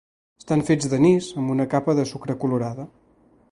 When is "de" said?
2.01-2.07